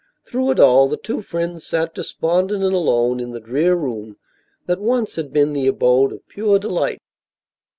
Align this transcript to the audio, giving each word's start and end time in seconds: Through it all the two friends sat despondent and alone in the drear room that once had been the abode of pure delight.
Through 0.25 0.49
it 0.49 0.59
all 0.59 0.87
the 0.89 0.97
two 0.97 1.21
friends 1.21 1.63
sat 1.67 1.93
despondent 1.93 2.63
and 2.63 2.73
alone 2.73 3.19
in 3.19 3.29
the 3.33 3.39
drear 3.39 3.75
room 3.75 4.17
that 4.65 4.81
once 4.81 5.15
had 5.15 5.31
been 5.31 5.53
the 5.53 5.67
abode 5.67 6.11
of 6.11 6.27
pure 6.27 6.57
delight. 6.57 6.99